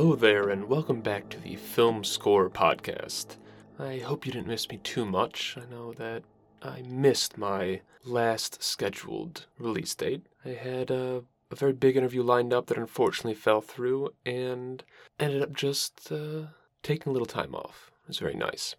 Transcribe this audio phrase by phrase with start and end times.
[0.00, 3.36] Hello there, and welcome back to the Film Scorer Podcast.
[3.78, 5.58] I hope you didn't miss me too much.
[5.60, 6.22] I know that
[6.62, 10.24] I missed my last scheduled release date.
[10.42, 14.82] I had a, a very big interview lined up that unfortunately fell through and
[15.18, 16.46] ended up just uh,
[16.82, 17.90] taking a little time off.
[18.04, 18.76] It was very nice.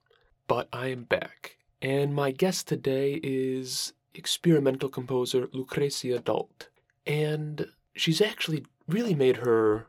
[0.47, 6.69] But I am back, and my guest today is experimental composer Lucrecia Dalt.
[7.05, 9.85] And she's actually really made her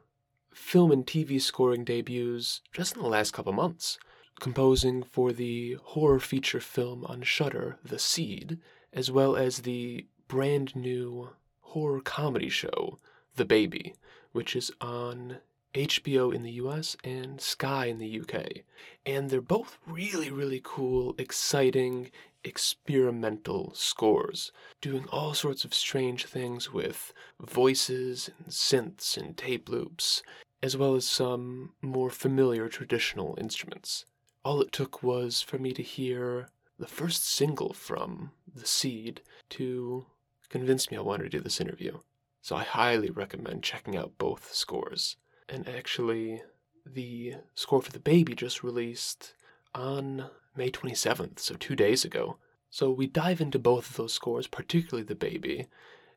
[0.53, 3.99] film and TV scoring debuts just in the last couple months,
[4.41, 8.59] composing for the horror feature film on Shudder, The Seed,
[8.93, 12.99] as well as the brand new horror comedy show,
[13.37, 13.95] The Baby,
[14.33, 15.39] which is on
[15.75, 18.63] HBO in the US and Sky in the UK.
[19.07, 22.11] And they're both really, really cool, exciting,
[22.45, 30.23] experimental scores, doing all sorts of strange things with voices and synths and tape loops,
[30.63, 34.05] as well as some more familiar traditional instruments.
[34.45, 40.07] All it took was for me to hear the first single from The Seed to
[40.49, 41.99] convince me I wanted to do this interview.
[42.41, 45.17] So I highly recommend checking out both scores.
[45.53, 46.43] And actually,
[46.87, 49.35] the score for the baby just released
[49.75, 52.39] on May 27th, so two days ago.
[52.71, 55.67] So we dive into both of those scores, particularly the baby,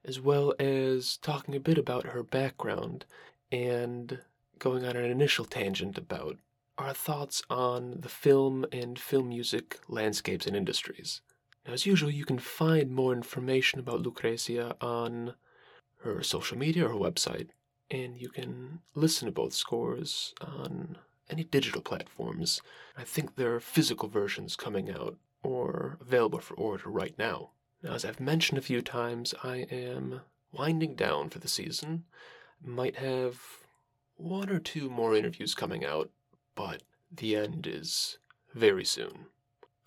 [0.06, 3.04] as well as talking a bit about her background
[3.52, 4.20] and
[4.58, 6.38] going on an initial tangent about
[6.78, 11.20] our thoughts on the film and film music landscapes and industries.
[11.68, 15.34] Now, as usual, you can find more information about Lucrecia on
[16.04, 17.50] her social media or her website,
[17.92, 20.98] and you can listen to both scores on
[21.30, 22.62] any digital platforms.
[22.98, 27.52] I think there are physical versions coming out or available for order right now.
[27.84, 32.06] Now, as I've mentioned a few times, I am winding down for the season.
[32.64, 33.40] Might have
[34.16, 36.10] one or two more interviews coming out,
[36.56, 38.18] but the end is
[38.54, 39.28] very soon.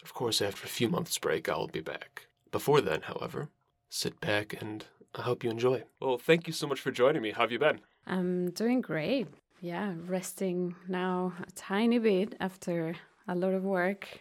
[0.03, 2.29] Of course, after a few months' break, I'll be back.
[2.51, 3.49] Before then, however,
[3.89, 4.85] sit back and
[5.15, 5.85] I hope you enjoy.
[6.01, 7.33] Well, thank you so much for joining me.
[7.33, 7.81] How have you been?
[8.07, 9.27] I'm doing great.
[9.61, 12.95] Yeah, resting now a tiny bit after
[13.27, 14.21] a lot of work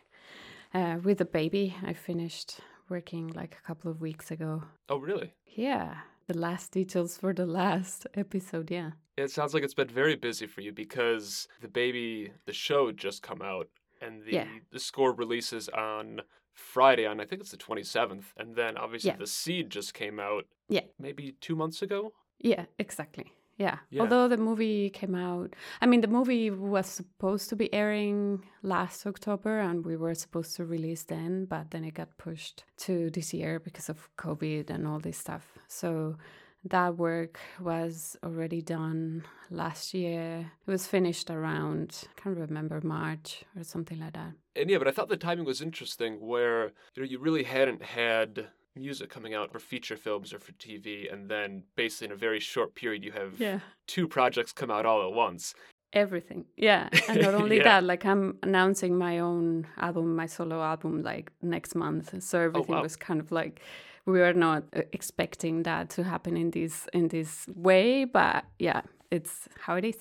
[0.74, 1.76] uh, with the baby.
[1.86, 2.60] I finished
[2.90, 4.64] working like a couple of weeks ago.
[4.90, 5.34] Oh, really?
[5.46, 5.96] Yeah,
[6.28, 8.72] the last details for the last episode.
[8.72, 8.92] Yeah.
[9.18, 13.22] It sounds like it's been very busy for you because the baby, the show just
[13.22, 13.68] come out,
[14.02, 14.46] and the Yeah.
[14.72, 16.22] the score releases on
[16.58, 19.18] Friday on I think it's the twenty seventh, and then obviously Yeah.
[19.18, 20.46] the seed just came out.
[20.70, 20.82] Yeah.
[21.00, 22.12] maybe two months ago.
[22.40, 23.32] Yeah, exactly.
[23.58, 23.78] Yeah.
[23.90, 24.02] Yeah.
[24.02, 29.08] Although the movie came out, I mean, the movie was supposed to be airing last
[29.08, 33.34] October and we were supposed to release then, but then it got pushed to this
[33.34, 35.58] year because of COVID and all this stuff.
[35.68, 36.18] So
[36.66, 40.52] that work was already done last year.
[40.68, 44.34] It was finished around, I can't remember, March or something like that.
[44.60, 47.82] And yeah, but I thought the timing was interesting where you know you really hadn't
[47.84, 52.16] had music coming out for feature films or for TV, and then basically in a
[52.16, 53.60] very short period you have Yeah.
[53.88, 55.56] two projects come out all at once.
[55.94, 56.46] Everything.
[56.58, 56.90] Yeah.
[57.08, 57.64] And not only Yeah.
[57.64, 62.22] that, like I'm announcing my own album, my solo album, like next month.
[62.22, 62.84] So everything wow.
[62.84, 63.62] was kind of like
[64.06, 68.82] we were not uh, expecting that to happen in this in this way, but yeah,
[69.12, 69.98] it's how it is.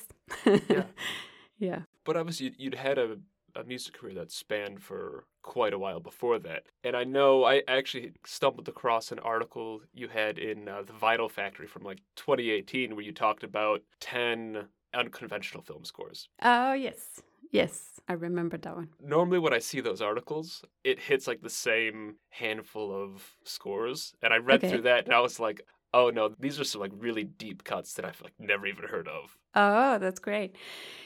[0.68, 0.84] Yeah.
[1.58, 1.80] yeah.
[2.04, 3.18] But obviously, you'd had a,
[3.56, 6.64] a music career that spanned for quite a while before that.
[6.84, 11.30] And I know I actually stumbled across an article you had in uh, the Vinyl
[11.30, 16.28] Factory from like 2018 where you talked about 10 unconventional film scores.
[16.42, 17.20] Oh yes.
[17.52, 18.00] Yes.
[18.08, 18.88] I remember that one.
[19.00, 24.14] Normally, when I see those articles, it hits like the same handful of scores.
[24.22, 24.68] And I read Okay.
[24.68, 25.62] through that and I was like,
[25.92, 29.08] oh no, these are some like really deep cuts that I've like never even heard
[29.08, 29.36] of.
[29.54, 30.54] Oh, that's great.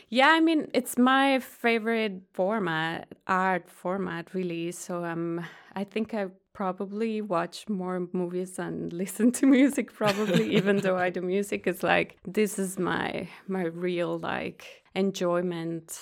[0.09, 4.73] Yeah, I mean, it's my favorite format, art format, really.
[4.73, 5.45] So um,
[5.77, 11.11] I think I probably watch more movies and listen to music, probably, even though I
[11.11, 11.67] do music.
[11.67, 15.99] It's like this is my my real like enjoyment.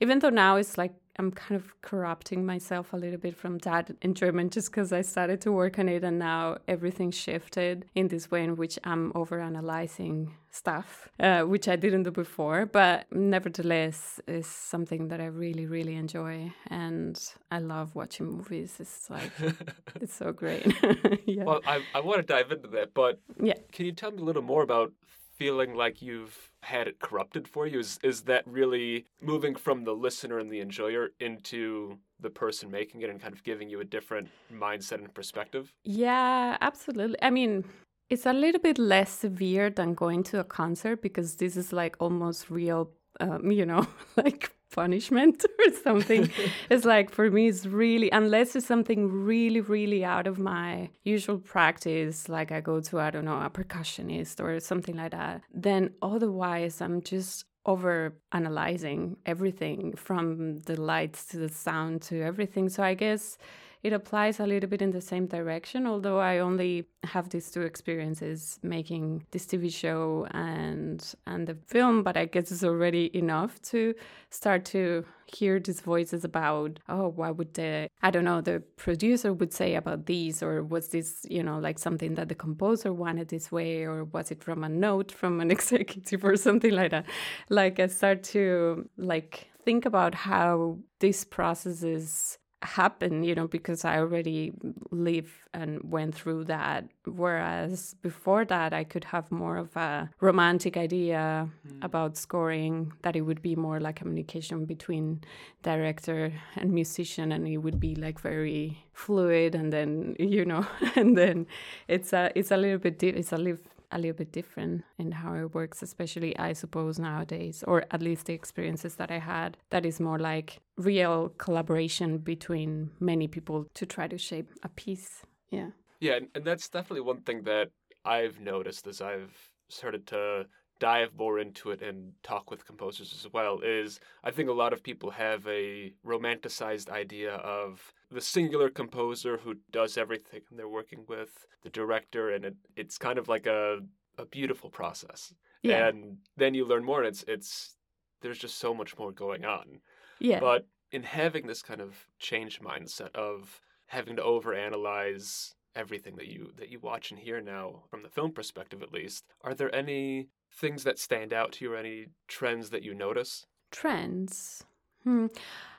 [0.00, 3.90] Even though now it's like I'm kind of corrupting myself a little bit from that
[4.02, 8.30] enjoyment just because I started to work on it and now everything shifted in this
[8.30, 12.66] way in which I'm over analyzing stuff, uh, which I didn't do before.
[12.66, 16.52] But nevertheless, is something that I really, really enjoy.
[16.68, 17.18] And
[17.50, 18.76] I love watching movies.
[18.78, 19.32] It's like,
[20.00, 20.66] it's so great.
[21.26, 21.44] yeah.
[21.44, 23.54] Well, I, I want to dive into that, but yeah.
[23.72, 24.92] Can you tell me a little more about
[25.38, 27.80] feeling like you've had it corrupted for you?
[27.80, 33.02] Is is that really moving from the listener and the enjoyer into the person making
[33.02, 35.72] it and kind of giving you a different mindset and perspective?
[35.84, 37.18] Yeah, absolutely.
[37.22, 37.64] I mean,
[38.08, 41.96] it's a little bit less severe than going to a concert because this is like
[41.98, 42.90] almost real
[43.20, 43.86] um, you know,
[44.16, 46.30] like punishment or something.
[46.70, 49.00] it's like for me, it's really, unless it's something
[49.32, 53.50] really, really out of my usual practice, like I go to, I don't know, a
[53.50, 61.24] percussionist or something like that, then otherwise I'm just over analyzing everything from the lights
[61.30, 62.68] to the sound to everything.
[62.68, 63.38] So I guess
[63.82, 67.62] it applies a little bit in the same direction, although I only have these two
[67.62, 73.60] experiences making this TV show and and the film, but I guess it's already enough
[73.62, 73.94] to
[74.30, 79.32] start to hear these voices about oh what would the I don't know the producer
[79.32, 83.28] would say about these or was this you know like something that the composer wanted
[83.28, 87.06] this way or was it from a note from an executive or something like that?
[87.48, 93.98] Like I start to like think about how these processes happen, you know, because I
[93.98, 94.52] already
[94.90, 96.84] live and went through that.
[97.04, 101.84] Whereas before that, I could have more of a romantic idea mm.
[101.84, 105.20] about scoring, that it would be more like communication between
[105.62, 109.54] director and musician, and it would be like very fluid.
[109.54, 110.66] And then, you know,
[110.96, 111.46] and then
[111.88, 115.12] it's a it's a little bit deep, it's a little a little bit different in
[115.12, 119.56] how it works, especially I suppose nowadays, or at least the experiences that I had,
[119.70, 125.22] that is more like real collaboration between many people to try to shape a piece.
[125.50, 125.70] Yeah.
[126.00, 127.68] Yeah, and that's definitely one thing that
[128.04, 129.34] I've noticed as I've
[129.68, 130.46] started to
[130.78, 134.72] dive more into it and talk with composers as well is I think a lot
[134.72, 140.68] of people have a romanticized idea of the singular composer who does everything and they're
[140.68, 143.78] working with the director and it, it's kind of like a,
[144.18, 145.32] a beautiful process.
[145.62, 145.88] Yeah.
[145.88, 147.76] And then you learn more and it's it's
[148.22, 149.80] there's just so much more going on.
[150.18, 150.40] Yeah.
[150.40, 156.52] But in having this kind of change mindset of having to overanalyze everything that you
[156.56, 160.28] that you watch and hear now from the film perspective at least, are there any
[160.52, 163.46] things that stand out to you or any trends that you notice?
[163.70, 164.64] Trends.
[165.06, 165.26] Hmm.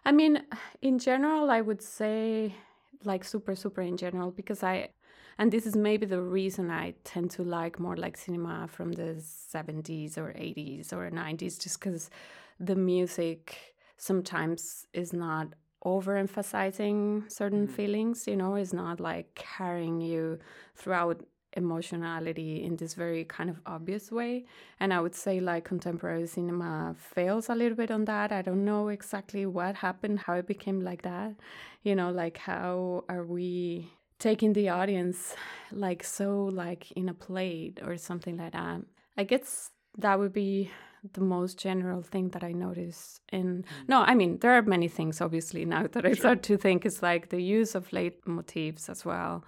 [0.06, 0.42] I mean,
[0.82, 2.56] in general, I would say
[3.04, 4.88] like super, super in general, because I,
[5.38, 9.22] and this is maybe the reason I tend to like more like cinema from the
[9.22, 12.10] 70s or 80s or 90s, just because
[12.58, 15.50] the music sometimes is not
[15.84, 17.72] overemphasizing certain mm.
[17.72, 20.40] feelings, you know, is not like carrying you
[20.74, 21.22] throughout
[21.58, 24.46] emotionality in this very kind of obvious way.
[24.80, 28.32] And I would say like contemporary cinema fails a little bit on that.
[28.32, 31.36] I don't know exactly what happened, how it became like that.
[31.84, 35.36] You know, like how are we taking the audience
[35.72, 38.82] like so like in a plate or something like that.
[39.18, 40.72] I guess that would be
[41.14, 43.88] the most general thing that I notice in mm.
[43.88, 47.02] no, I mean there are many things obviously now that I start to think is
[47.02, 49.44] like the use of leitmotifs as well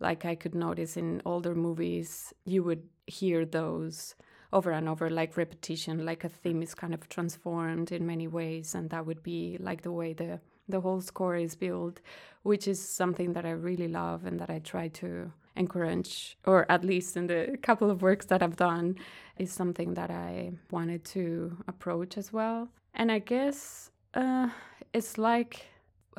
[0.00, 4.14] like I could notice in older movies, you would hear those
[4.52, 8.74] over and over, like repetition, like a theme is kind of transformed in many ways,
[8.74, 12.00] and that would be like the way the the whole score is built,
[12.42, 16.84] which is something that I really love and that I try to encourage, or at
[16.84, 18.96] least in the couple of works that I've done,
[19.36, 22.68] is something that I wanted to approach as well.
[22.94, 24.48] And I guess uh,
[24.92, 25.66] it's like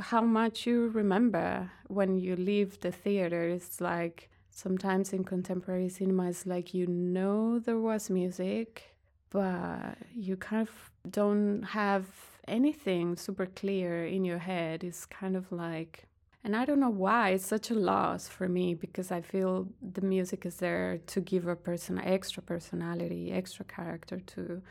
[0.01, 3.43] how much you remember when you leave the theater.
[3.48, 8.96] It's like sometimes in contemporary cinema, it's like you know there was music,
[9.29, 12.05] but you kind of don't have
[12.48, 14.84] anything super clear in your head.
[14.84, 16.08] It's kind of like,
[16.43, 20.01] and I don't know why it's such a loss for me because I feel the
[20.01, 24.62] music is there to give a person extra personality, extra character to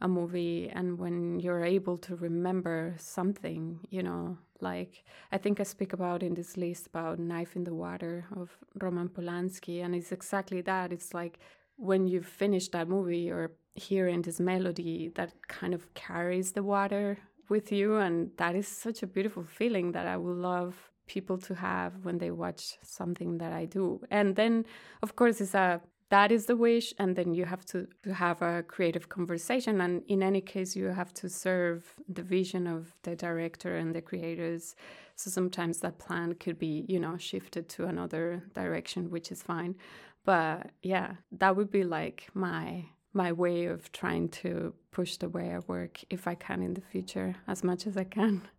[0.00, 5.62] a movie and when you're able to remember something you know like i think i
[5.62, 10.12] speak about in this list about knife in the water of roman polanski and it's
[10.12, 10.92] exactly that.
[10.92, 11.38] It's like
[11.76, 17.18] when you finish that movie or hearing this melody that kind of carries the water
[17.48, 21.54] with you and that is such a beautiful feeling that i would love people to
[21.54, 24.00] have when they watch something that i do.
[24.10, 24.64] And then
[25.02, 25.80] of course it's a
[26.10, 30.02] that is the wish and then you have to, to have a creative conversation and
[30.06, 34.76] in any case you have to serve the vision of the director and the creators.
[35.16, 39.76] So sometimes that plan could be you know shifted to another direction which is fine.
[40.24, 45.54] But yeah that would be like my my way of trying to push the way
[45.54, 48.42] i work if i can in the future as much as i can.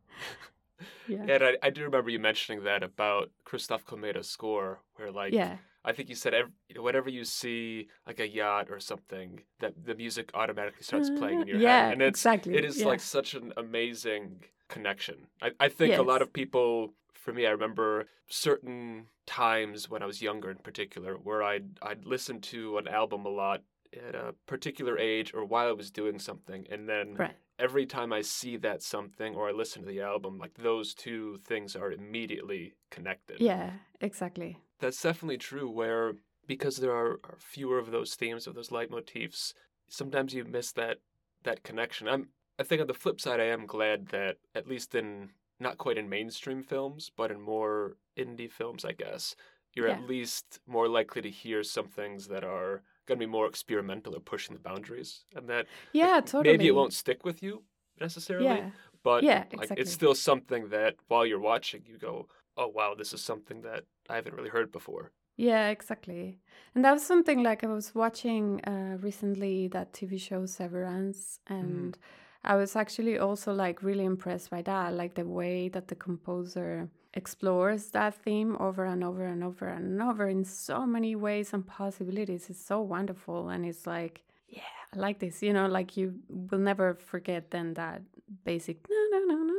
[1.07, 5.33] Yeah, yeah I, I do remember you mentioning that about Krzysztof Komeda's score where like
[5.33, 9.73] yeah I think you said every, whenever you see like a yacht or something, that
[9.85, 12.55] the music automatically starts playing in uh, your yeah, head, and it's exactly.
[12.55, 12.87] it is yeah.
[12.87, 15.27] like such an amazing connection.
[15.41, 15.99] I, I think yes.
[15.99, 20.57] a lot of people, for me, I remember certain times when I was younger, in
[20.57, 23.61] particular, where I'd I'd listen to an album a lot
[24.07, 27.35] at a particular age or while I was doing something, and then Right.
[27.59, 31.39] every time I see that something or I listen to the album, like those two
[31.45, 33.39] things are immediately connected.
[33.39, 34.57] Yeah, exactly.
[34.79, 35.69] That's definitely true.
[35.69, 36.13] Where
[36.47, 39.53] because there are, fewer of those themes of those leitmotifs,
[39.87, 40.97] sometimes you miss that
[41.43, 42.07] that connection.
[42.07, 42.29] I'm
[42.59, 45.97] I think on the flip side, I am glad that at least in not quite
[45.97, 49.35] in mainstream films, but in more indie films, I guess,
[49.73, 49.93] you're Yeah.
[49.95, 54.15] at least more likely to hear some things that are going to be more experimental
[54.15, 56.53] or pushing the boundaries, and that Yeah, totally.
[56.53, 57.63] maybe it won't stick with you
[57.99, 58.71] necessarily, Yeah.
[59.03, 59.81] but Yeah, like exactly.
[59.81, 63.85] it's still something that while you're watching, you go, "Oh wow, this is something that
[64.09, 66.39] I haven't really heard before." Yeah, exactly.
[66.73, 71.97] And that was something like I was watching uh, recently that TV show Severance, and
[72.43, 76.89] I was actually also like really impressed by that, like the way that the composer
[77.13, 81.65] explores that theme over and over and over and over in so many ways and
[81.65, 82.49] possibilities.
[82.49, 84.61] It's so wonderful, and it's like, yeah,
[84.93, 85.43] I like this.
[85.43, 88.01] You know, like you will never forget then that
[88.43, 89.54] basic no no no no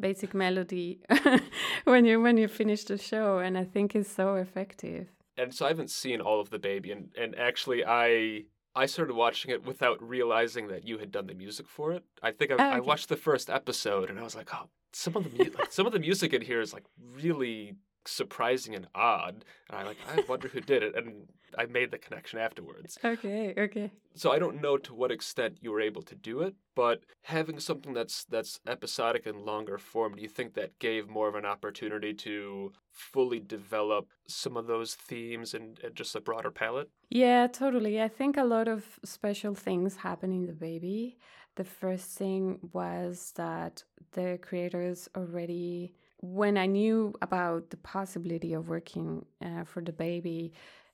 [0.00, 1.00] basic melody
[1.84, 5.06] when you when you finish the show, and I think it's so effective.
[5.36, 8.44] and so I haven't seen all of the baby, and and actually I
[8.74, 12.04] I started watching it without realizing that you had done the music for it.
[12.22, 15.14] I think I, Oh, I watched the first episode, and I was like, oh, some
[15.16, 16.84] of the mu- like, some of the music in here is like
[17.14, 17.74] really
[18.06, 21.98] surprising and odd, and I like I wonder who did it, and I made the
[21.98, 22.98] connection afterwards.
[23.04, 23.90] Okay, okay.
[24.14, 27.58] So I don't know to what extent you were able to do it, but having
[27.58, 31.46] something that's that's episodic and longer form, do you think that gave more of an
[31.46, 36.90] opportunity to fully develop some of those themes and, and just a broader palette?
[37.10, 38.00] Yeah, totally.
[38.02, 41.18] I think a lot of special things happen in the baby.
[41.56, 48.68] The first thing was that the creators already, when I knew about the possibility of
[48.68, 50.52] working uh, for the baby,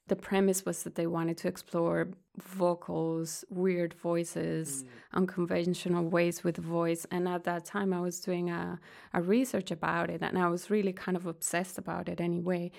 [0.09, 2.09] the premise was that they wanted to explore
[2.39, 7.07] vocals, weird voices, unconventional ways with voice.
[7.11, 8.81] And at that time, I was doing a,
[9.13, 12.71] a research about it, and I was really kind of obsessed about it anyway.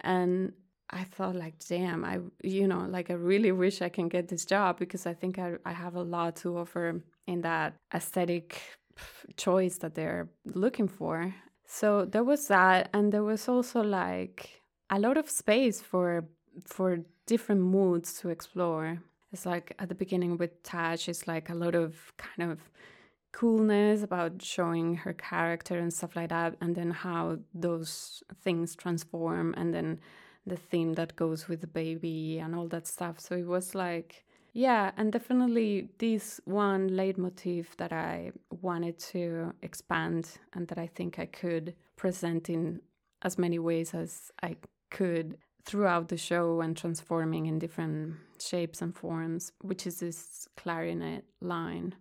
[0.00, 0.54] And
[0.90, 4.44] I thought, like, damn, I, you know, like, I really wish I can get this
[4.44, 8.60] job because I think I, I have a lot to offer in that aesthetic
[9.36, 11.32] choice that they're looking for.
[11.66, 16.24] So there was that, and there was also like a lot of space for
[16.66, 18.98] for different moods to explore.
[19.32, 22.58] It's like at the beginning with Taj, it's like a lot of kind of
[23.32, 29.54] coolness about showing her character and stuff like that, and then how those things transform,
[29.56, 30.00] and then
[30.46, 33.18] the theme that goes with the baby and all that stuff.
[33.18, 40.30] So it was like, yeah, and definitely this one leitmotif that I wanted to expand
[40.52, 42.80] and that I think I could present in
[43.22, 44.56] as many ways as I
[44.90, 51.24] could throughout the show and transforming in different shapes and forms, which is this clarinet
[51.40, 51.94] line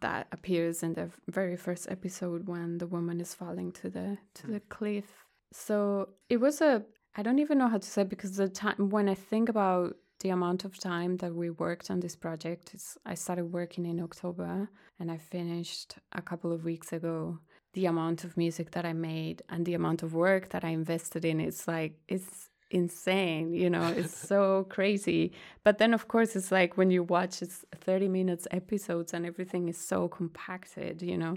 [0.00, 4.46] that appears in the very first episode when the woman is falling to the to
[4.46, 4.68] the mm.
[4.68, 5.24] cliff.
[5.52, 6.82] So it was a
[7.16, 10.30] I don't even know how to say because the time when I think about the
[10.30, 14.70] amount of time that we worked on this project, it's, I started working in October
[14.98, 17.38] and I finished a couple of weeks ago.
[17.74, 21.26] The amount of music that I made and the amount of work that I invested
[21.26, 25.32] in, it's like it's insane, you know, it's so crazy.
[25.62, 29.68] But then of course it's like when you watch it's 30 minutes episodes and everything
[29.68, 31.36] is so compacted, you know.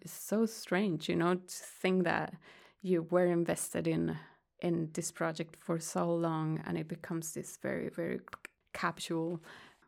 [0.00, 2.34] It's so strange, you know, to think that
[2.82, 4.16] you were invested in
[4.64, 8.18] in this project for so long and it becomes this very very
[8.72, 9.40] capsule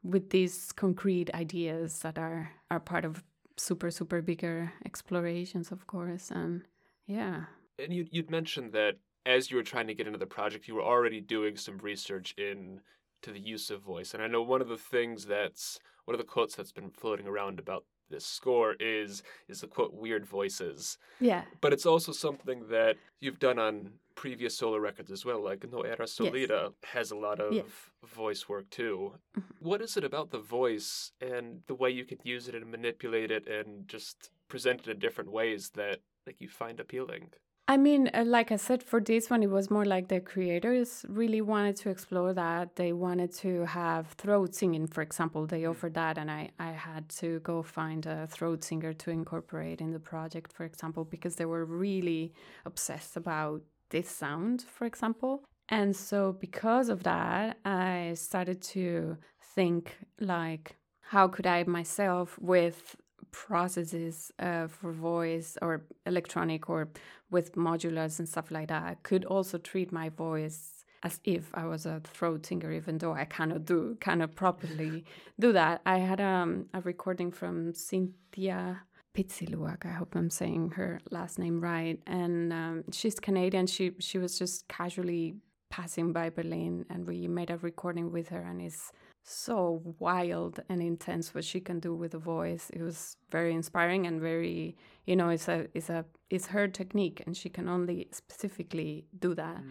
[0.03, 3.25] with these concrete ideas that are are part of
[3.57, 6.63] super super bigger explorations of course and
[7.07, 7.39] yeah
[7.79, 8.95] And you, you'd mentioned that
[9.37, 12.29] as you were trying to get into the project, you were already doing some research
[12.39, 12.81] in
[13.23, 14.15] to the use of voice.
[14.15, 15.65] And I know one of the things that's
[16.07, 19.93] one of the quotes that's been floating around about this score is is the quote
[20.05, 20.97] weird voices.
[21.21, 23.75] yeah But it's also something that you've done on
[24.17, 25.41] previous solo records as well.
[25.51, 27.67] Like No Era Solida has a lot of Yes.
[28.03, 29.13] voice work too.
[29.39, 29.43] Mhm.
[29.61, 33.31] What is it about the voice and the way you can use it and manipulate
[33.31, 37.31] it and just present it in different ways that like you find appealing?
[37.69, 41.05] I mean, uh, like I said, for this one, it was more like the creators
[41.09, 42.77] really wanted to explore that.
[42.77, 45.47] They wanted to have throat singing, for example.
[45.49, 49.81] They offered that, and I, I had to go find a throat singer to incorporate
[49.81, 52.33] in the project, for example, because they were really
[52.65, 55.45] obsessed about this sound, for example.
[55.69, 59.17] And so, because of that, I started to
[59.55, 62.97] think like, how could I myself, with
[63.33, 66.89] processes uh, for voice or electronic or
[67.31, 71.87] with modulars and stuff like that, could also treat my voice as if I was
[71.87, 75.05] a throat singer, even though I cannot do kind of properly
[75.39, 75.83] do that.
[75.85, 78.83] I had um, a recording from Cynthia
[79.17, 79.87] Pitsiulak.
[79.87, 81.99] I hope I'm saying her last name right.
[82.07, 83.67] And um, she's Canadian.
[83.67, 85.37] She she was just casually
[85.71, 88.93] passing by Berlin, and we made a recording with her, and it's
[89.25, 92.71] so wild and intense what she can do with a voice.
[92.71, 97.23] It was very inspiring and very, you know, it's a it's a it's her technique,
[97.27, 99.57] and she can only specifically do that.
[99.57, 99.71] Mm.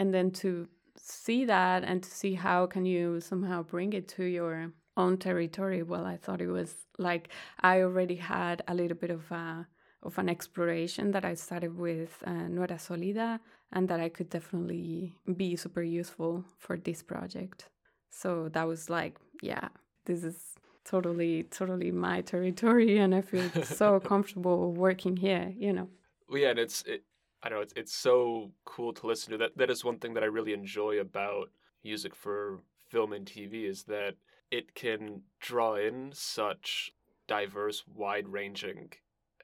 [0.00, 4.24] And then to see that and to see how can you somehow bring it to
[4.24, 5.82] your own territory.
[5.82, 7.28] Well, I thought it was like
[7.60, 9.66] I already had a little bit of a
[10.02, 13.40] of an exploration that I started with uh, No Era Solida,
[13.72, 17.68] and that I could definitely be super useful for this project.
[18.10, 19.68] So that was like, yeah,
[20.04, 25.52] this is totally, totally my territory, and I feel so comfortable working here.
[25.56, 25.88] You know.
[26.28, 27.04] Well, yeah, and it's it,
[27.42, 29.38] I know it's it's so cool to listen to.
[29.38, 31.50] That that is one thing that I really enjoy about
[31.84, 34.14] music for film and TV is that
[34.50, 36.92] it can draw in such
[37.26, 38.92] diverse, wide ranging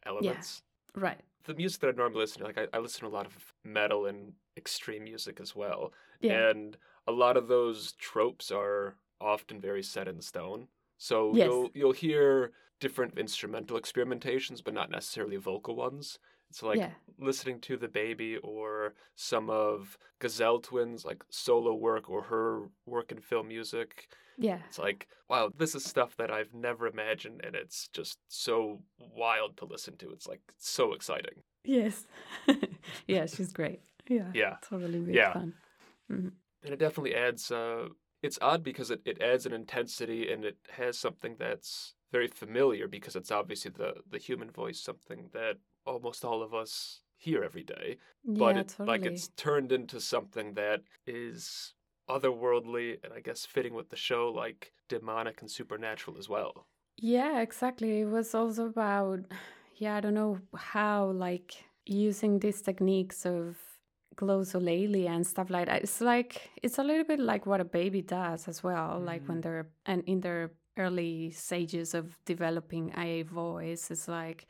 [0.06, 0.62] elements.
[0.96, 1.20] Yeah, right.
[1.44, 3.54] The music that I normally listen to, like I, I listen to a lot of
[3.64, 5.92] metal and extreme music as well.
[6.20, 6.48] Yeah.
[6.48, 10.68] And a lot of those tropes are often very set in stone.
[10.96, 11.46] So yes.
[11.46, 16.18] you'll you'll hear different instrumental experimentations, but not necessarily vocal ones.
[16.54, 16.90] It's like yeah.
[17.18, 23.10] listening to the baby or some of Gazelle Twin's like solo work or her work
[23.10, 24.06] in film music.
[24.38, 24.60] Yeah.
[24.68, 29.56] It's like, wow, this is stuff that I've never imagined and it's just so wild
[29.56, 30.12] to listen to.
[30.12, 31.42] It's like so exciting.
[31.64, 32.06] Yes.
[33.08, 33.80] yeah, she's great.
[34.08, 34.30] Yeah.
[34.32, 34.54] Yeah.
[34.62, 35.32] Totally really yeah.
[35.32, 35.54] fun.
[36.08, 36.28] Mm-hmm.
[36.62, 37.88] And it definitely adds uh
[38.22, 42.86] it's odd because it, it adds an intensity and it has something that's very familiar
[42.86, 47.64] because it's obviously the the human voice, something that almost all of us hear every
[47.64, 47.98] day.
[48.24, 48.98] But yeah, it's totally.
[48.98, 51.74] like it's turned into something that is
[52.08, 56.66] otherworldly and I guess fitting with the show, like demonic and supernatural as well.
[56.96, 58.02] Yeah, exactly.
[58.02, 59.20] It was also about,
[59.76, 63.56] yeah, I don't know how, like, using these techniques of
[64.16, 65.82] glossolalia and stuff like that.
[65.82, 69.06] It's like, it's a little bit like what a baby does as well, mm.
[69.06, 69.42] like when mm.
[69.42, 74.46] they're, and in their early stages of developing a voice, it's like,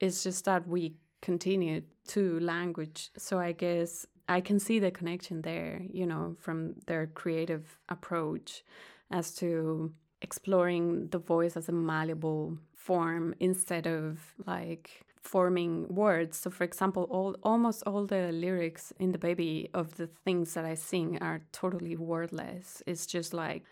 [0.00, 3.10] it's just that we continue to language.
[3.16, 8.64] So I guess I can see the connection there, you know, from their creative approach
[9.10, 16.38] as to exploring the voice as a malleable form instead of like forming words.
[16.38, 20.64] So, for example, all almost all the lyrics in the baby of the things that
[20.64, 22.82] I sing are totally wordless.
[22.86, 23.62] It's just like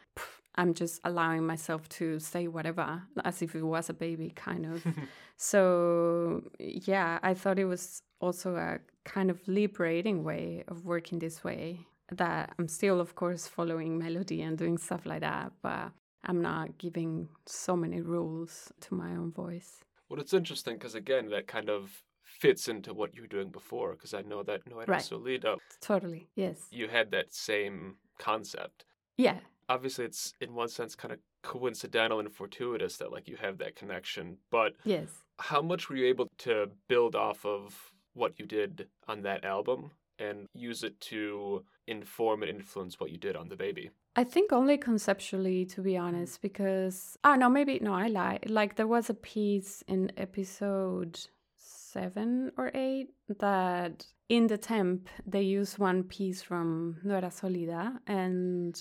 [0.56, 4.86] I'm just allowing myself to say whatever as if it was a baby, kind of.
[5.36, 11.42] so, yeah, I thought it was also a kind of liberating way of working this
[11.42, 11.86] way.
[12.12, 15.90] That I'm still, of course, following melody and doing stuff like that, but
[16.22, 19.82] I'm not giving so many rules to my own voice.
[20.08, 23.92] Well, it's interesting because, again, that kind of fits into what you were doing before
[23.92, 25.02] because I know that No Era right.
[25.02, 25.56] Solida.
[25.80, 26.66] Totally, yes.
[26.70, 28.84] You had that same concept.
[29.16, 29.38] Yeah,
[29.68, 33.76] obviously it's in one sense kind of coincidental and fortuitous that like you have that
[33.76, 38.86] connection but yes how much were you able to build off of what you did
[39.08, 43.56] on that album and use it to inform and influence what you did on the
[43.56, 46.04] baby i think only conceptually to be mm-hmm.
[46.04, 51.18] honest because oh no maybe no i lie like there was a piece in episode
[51.58, 57.98] seven or eight that in the temp they use one piece from No Era Solida
[58.06, 58.74] and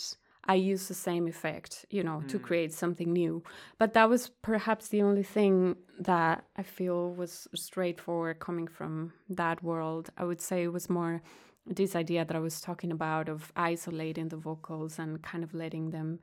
[0.45, 2.27] I use the same effect, you know, mm.
[2.27, 3.43] to create something new.
[3.77, 9.63] But that was perhaps the only thing that I feel was straightforward coming from that
[9.63, 10.09] world.
[10.17, 11.21] I would say it was more
[11.65, 15.91] this idea that I was talking about of isolating the vocals and kind of letting
[15.91, 16.19] them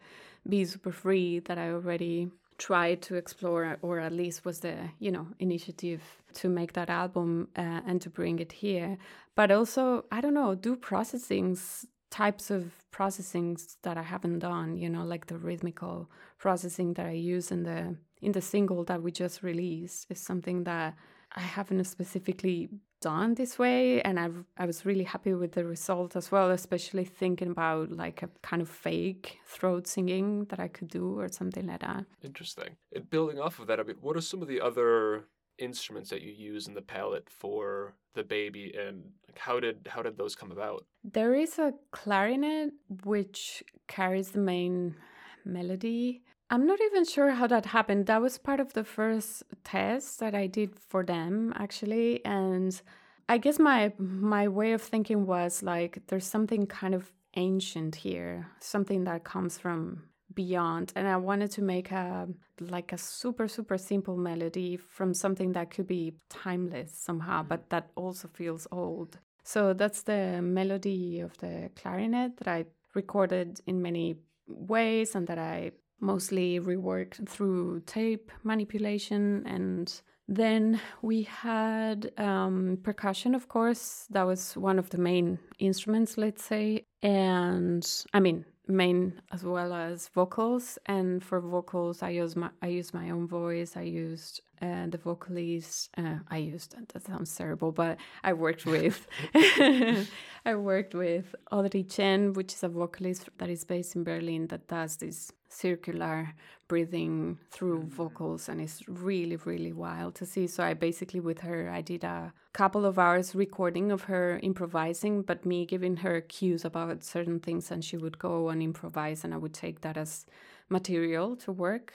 [0.48, 5.10] be super free that I already tried to explore or at least was the you
[5.10, 6.02] know initiative
[6.34, 8.98] to make that album uh, and to bring it here.
[9.34, 14.90] But also i don't know do processings types of processings that I haven't done, you
[14.90, 19.10] know, like the rhythmical processing that I use in the in the single that we
[19.12, 20.94] just released is something that
[21.34, 22.68] I haven't specifically
[23.00, 27.04] done this way and I've, I was really happy with the result as well especially
[27.04, 31.66] thinking about like a kind of fake throat singing that I could do or something
[31.66, 32.04] like that.
[32.22, 32.76] Interesting.
[32.94, 35.24] And building off of that a bit what are some of the other
[35.58, 40.02] instruments that you use in the palette for the baby and like how did how
[40.02, 40.86] did those come about?
[41.04, 42.72] There is a clarinet
[43.04, 44.96] which carries the main
[45.44, 48.06] melody i'm not even sure how that happened.
[48.06, 52.80] That was part of the first test that i did for them actually and
[53.28, 58.48] i guess my my way of thinking was like there's something kind of ancient here,
[58.58, 60.02] something that comes from
[60.34, 62.28] beyond and i wanted to make a
[62.60, 67.90] like a super super simple melody from something that could be timeless somehow but that
[67.96, 69.18] also feels old.
[69.42, 75.38] So that's the melody of the clarinet that i recorded in many ways and that
[75.38, 84.06] i mostly reworked through tape manipulation and then we had um, percussion, of course.
[84.10, 86.84] That was one of the main instruments, let's say.
[87.02, 87.84] And
[88.14, 90.78] I mean, main as well as vocals.
[90.86, 93.76] And for vocals, I use my I use my own voice.
[93.76, 95.90] I used uh, the vocalist.
[95.98, 102.34] Uh, I used that sounds terrible, but I worked with I worked with Audrey Chen,
[102.34, 106.34] which is a vocalist that is based in Berlin that does this circular
[106.68, 107.88] breathing through mm.
[107.88, 110.46] vocals and it's really really wild to see.
[110.46, 115.22] So i basically with her i did a couple of hours recording of her improvising
[115.22, 119.34] but me giving her cues about certain things and she would go and improvise and
[119.34, 120.26] i would take that as
[120.68, 121.92] material to work.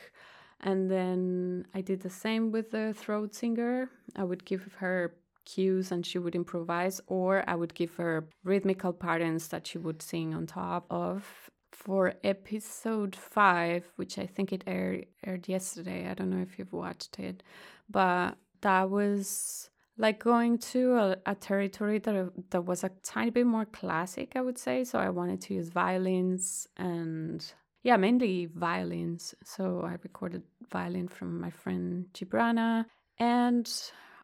[0.62, 3.90] And then i did the same with the throat singer.
[4.16, 5.16] I would give her
[5.46, 10.02] cues and she would improvise or i would give her rhythmical patterns that she would
[10.02, 11.52] sing on top of
[11.86, 16.10] for episode five, which I think it aired, aired yesterday.
[16.10, 17.44] I don't know if you've watched it,
[17.90, 23.46] but that was like going to a, a, territory that that was a tiny bit
[23.46, 24.84] more classic, I would say.
[24.84, 27.46] So I wanted to use violins and
[27.84, 29.36] yeah, mainly violins.
[29.44, 32.86] So I recorded violin from my friend Gibrana
[33.20, 33.72] and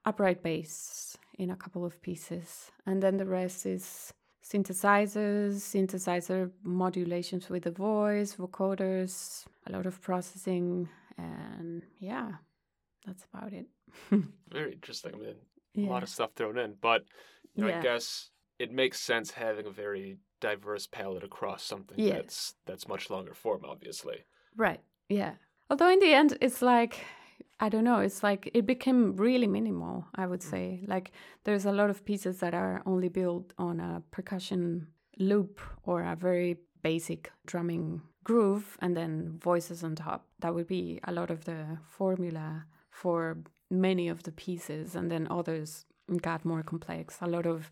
[0.03, 7.49] upright bass in a couple of pieces, and then the rest is synthesizers, synthesizer modulations
[7.49, 12.31] with the voice, vocoders, a lot of processing, and yeah,
[13.05, 13.67] that's about it.
[14.51, 15.13] Very interesting.
[15.13, 15.35] I mean,
[15.73, 15.89] yeah.
[15.89, 17.03] a lot of stuff thrown in, but
[17.55, 17.79] you know, yeah.
[17.79, 22.15] I guess it makes sense having a very diverse palette across something yes.
[22.15, 24.25] that's that's much longer form, obviously.
[24.55, 24.81] Right.
[25.09, 25.33] Yeah.
[25.69, 26.99] Although in the end, it's like
[27.59, 27.99] I don't know.
[27.99, 30.49] It's like it became really minimal, I would mm.
[30.49, 30.83] say.
[30.87, 31.11] Like
[31.43, 36.15] there's a lot of pieces that are only built on a percussion loop or a
[36.15, 40.27] very basic drumming groove and then voices on top.
[40.39, 43.37] That would be a lot of the formula for
[43.69, 44.95] many of the pieces.
[44.95, 45.85] And then others
[46.21, 47.17] got more complex.
[47.21, 47.71] A lot of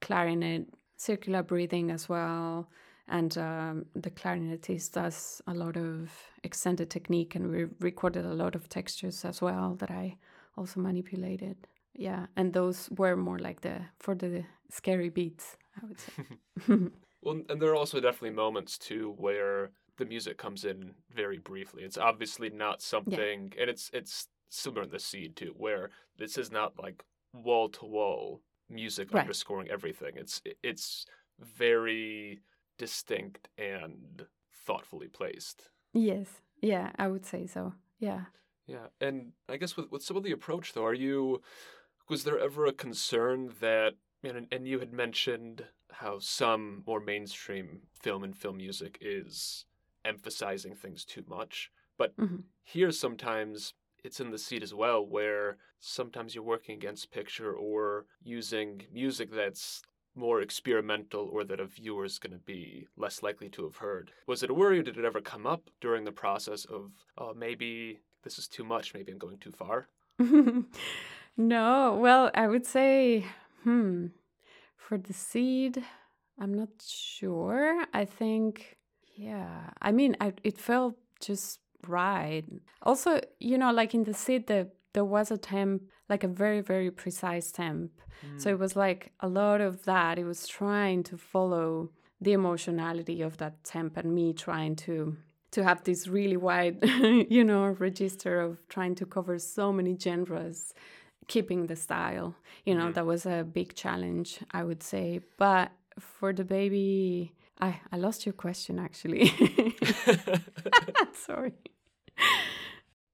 [0.00, 2.68] clarinet, circular breathing as well
[3.08, 6.10] and um, the clarinetist does a lot of
[6.42, 10.16] extended technique and we recorded a lot of textures as well that i
[10.56, 11.56] also manipulated
[11.94, 16.22] yeah and those were more like the for the scary beats i would say
[17.22, 21.82] well and there are also definitely moments too where the music comes in very briefly
[21.82, 23.62] it's obviously not something yeah.
[23.62, 27.84] and it's it's similar in the seed too where this is not like wall to
[27.84, 29.22] wall music right.
[29.22, 31.06] underscoring everything it's it's
[31.40, 32.40] very
[32.78, 34.26] distinct and
[34.66, 35.68] thoughtfully placed.
[35.92, 36.26] Yes.
[36.60, 37.74] Yeah, I would say so.
[37.98, 38.24] Yeah.
[38.66, 38.86] Yeah.
[39.00, 41.40] And I guess with, with some of the approach though, are you
[42.08, 47.82] was there ever a concern that and, and you had mentioned how some more mainstream
[48.00, 49.64] film and film music is
[50.04, 51.70] emphasizing things too much.
[51.98, 52.36] But mm-hmm.
[52.62, 58.06] here sometimes it's in the seed as well, where sometimes you're working against picture or
[58.22, 59.82] using music that's
[60.16, 64.12] more experimental or that a viewer is going to be less likely to have heard.
[64.26, 67.34] Was it a worry or did it ever come up during the process of, oh,
[67.34, 69.88] maybe this is too much, maybe I'm going too far?
[71.36, 73.26] no, well, I would say,
[73.62, 74.06] hmm,
[74.76, 75.82] for the seed,
[76.38, 77.84] I'm not sure.
[77.92, 78.76] I think,
[79.14, 82.44] yeah, I mean, I, it felt just right.
[82.82, 86.62] Also, you know, like in the seed, the there was a temp, like a very,
[86.62, 87.90] very precise temp.
[88.24, 88.40] Mm.
[88.40, 90.18] So it was like a lot of that.
[90.18, 95.18] It was trying to follow the emotionality of that temp and me trying to
[95.50, 96.78] to have this really wide,
[97.36, 100.72] you know, register of trying to cover so many genres,
[101.28, 102.34] keeping the style.
[102.64, 102.94] You know, mm.
[102.94, 105.20] that was a big challenge, I would say.
[105.36, 109.24] But for the baby, I I lost your question actually.
[111.26, 111.52] Sorry.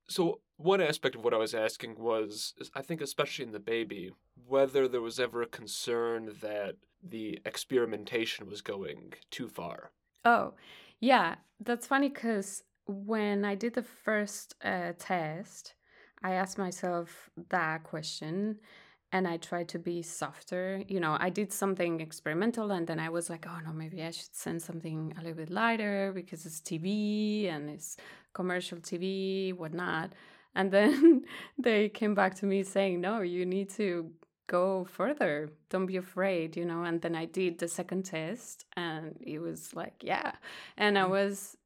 [0.06, 4.12] So one aspect of what I was asking was, I think, especially in the baby,
[4.46, 9.90] whether there was ever a concern that the experimentation was going too far.
[10.24, 10.54] Oh,
[11.00, 15.74] yeah, that's funny because when I did the first uh, test,
[16.22, 18.58] I asked myself that question
[19.12, 20.82] and I tried to be softer.
[20.88, 24.10] You know, I did something experimental and then I was like, oh no, maybe I
[24.10, 27.96] should send something a little bit lighter because it's TV and it's
[28.32, 30.12] commercial TV, whatnot.
[30.54, 31.24] And then
[31.58, 34.10] they came back to me saying, no, you need to
[34.46, 35.50] go further.
[35.70, 36.84] Don't be afraid, you know.
[36.84, 40.32] And then I did the second test, and it was like, yeah.
[40.76, 41.10] And I mm.
[41.10, 41.56] was,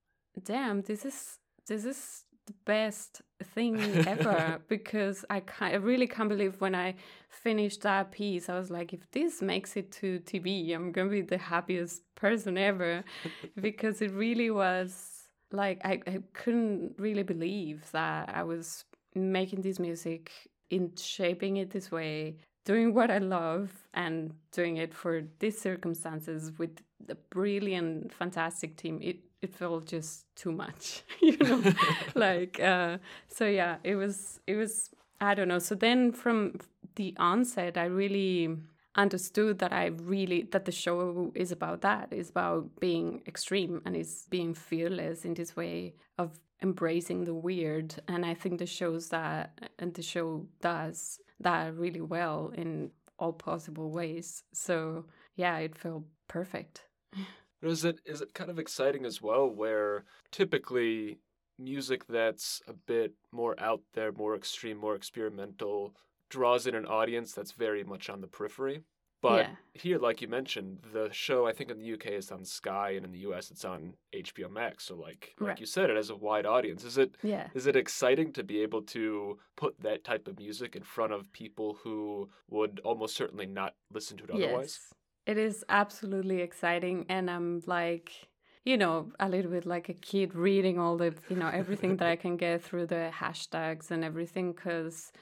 [0.42, 3.22] damn, this is this is the best
[3.54, 6.94] thing ever because I can't, I really can't believe when I
[7.28, 8.48] finished that piece.
[8.48, 12.56] I was like, if this makes it to TV, I'm gonna be the happiest person
[12.56, 13.04] ever
[13.60, 15.15] because it really was
[15.52, 20.32] like I, I couldn't really believe that I was making this music
[20.70, 26.52] in shaping it this way doing what I love and doing it for these circumstances
[26.58, 31.62] with a brilliant, fantastic team, it, it felt just too much, you know,
[32.14, 35.60] like, uh, so yeah, it was, it was, I don't know.
[35.60, 36.58] So then from
[36.96, 38.56] the onset, I really
[38.96, 43.96] understood that I really, that the show is about that, is about being extreme and
[43.96, 47.94] is being fearless in this way of embracing the weird.
[48.08, 53.32] And I think the shows that, and the show does that really well in all
[53.32, 54.42] possible ways.
[54.52, 55.04] So
[55.36, 56.84] yeah, it felt perfect.
[57.62, 61.18] Is it is it kind of exciting as well where typically
[61.58, 65.96] music that's a bit more out there, more extreme, more experimental
[66.28, 68.82] draws in an audience that's very much on the periphery?
[69.22, 69.50] But yeah.
[69.72, 73.04] here, like you mentioned, the show I think in the UK is on Sky, and
[73.04, 74.84] in the US it's on HBO Max.
[74.84, 75.60] So, like like right.
[75.60, 76.84] you said, it has a wide audience.
[76.84, 77.48] Is it yeah.
[77.54, 81.32] is it exciting to be able to put that type of music in front of
[81.32, 84.78] people who would almost certainly not listen to it otherwise?
[84.78, 84.94] Yes,
[85.26, 88.28] it is absolutely exciting, and I'm like
[88.64, 92.08] you know, a little bit like a kid reading all the, you know, everything that
[92.08, 95.12] I can get through the hashtags and everything because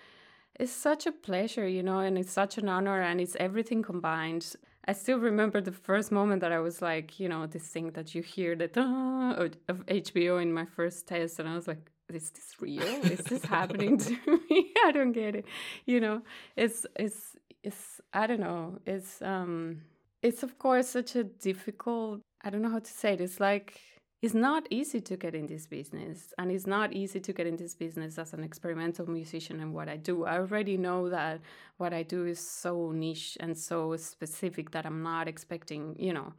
[0.59, 4.55] it's such a pleasure, you know, and it's such an honor and it's everything combined.
[4.87, 8.15] I still remember the first moment that I was like, you know, this thing that
[8.15, 8.77] you hear that
[9.69, 12.83] of HBO in my first test, and I was like, is this real?
[12.83, 14.11] Is this happening to
[14.51, 14.73] me?
[14.85, 15.47] I don't get it.
[15.87, 16.23] You know,
[16.57, 18.79] it's it's it's I don't know.
[18.85, 19.83] It's um
[20.23, 23.21] it's of course such a difficult I don't know how to say it.
[23.21, 23.81] It's like
[24.25, 27.57] it's not easy to get in this business and it's not easy to get in
[27.57, 30.25] this business as an experimental musician and what i do.
[30.25, 31.43] I already know that
[31.77, 36.33] what i do is so niche and so specific that i'm not expecting you know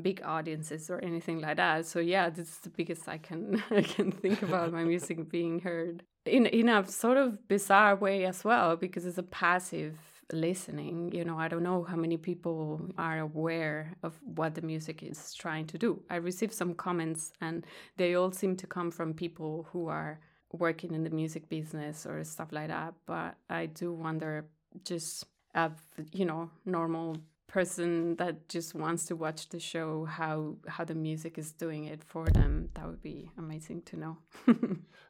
[0.00, 1.84] big audiences or anything like that.
[1.84, 5.58] So yeah this is the biggest i can i can think about my music being
[5.58, 9.98] heard in in a sort of bizarre way as well because it's a passive
[10.32, 15.02] listening, you know, I don't know how many people are aware of what the music
[15.02, 16.02] is trying to do.
[16.10, 20.20] I received some comments, and they all seem to come from people who are
[20.52, 22.94] working in the music business or stuff like that.
[23.06, 24.46] But I do wonder
[24.84, 25.70] just a,
[26.12, 27.16] you know, normal
[27.52, 32.02] person that just wants to watch the show how how the music is doing it
[32.02, 34.16] for them that would be amazing to know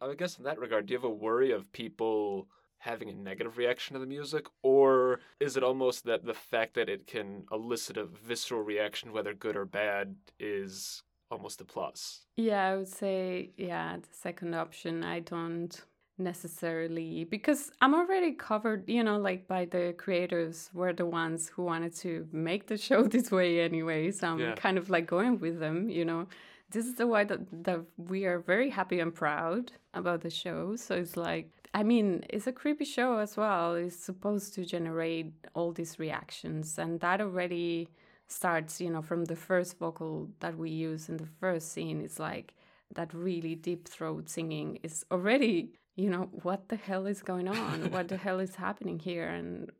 [0.02, 2.48] i guess in that regard do you have a worry of people
[2.82, 6.88] having a negative reaction to the music, or is it almost that the fact that
[6.88, 12.26] it can elicit a visceral reaction, whether good or bad, is almost a plus?
[12.36, 15.04] Yeah, I would say, yeah, the second option.
[15.04, 15.80] I don't
[16.18, 21.62] necessarily because I'm already covered, you know, like by the creators were the ones who
[21.62, 24.10] wanted to make the show this way anyway.
[24.10, 24.54] So I'm yeah.
[24.56, 26.26] kind of like going with them, you know.
[26.72, 30.74] This is the way that, that we are very happy and proud about the show.
[30.74, 33.74] So it's like I mean, it's a creepy show as well.
[33.74, 37.88] It's supposed to generate all these reactions, and that already
[38.32, 42.00] starts, you know, from the first vocal that we use in the first scene.
[42.00, 42.54] It's like
[42.94, 47.90] that really deep throat singing is already, you know, what the hell is going on?
[47.90, 49.28] what the hell is happening here?
[49.28, 49.70] And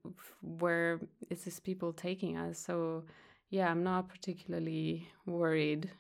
[0.41, 1.01] where
[1.31, 2.59] is this people taking us?
[2.59, 3.05] So,
[3.51, 5.91] yeah, I'm not particularly worried.